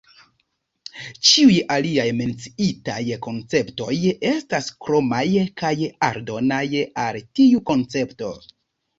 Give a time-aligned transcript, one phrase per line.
[1.31, 3.97] Ĉiuj aliaj menciitaj konceptoj
[4.29, 5.21] estas kromaj
[5.63, 5.71] kaj
[6.07, 6.63] aldonaj
[7.03, 8.31] al tiu koncepto.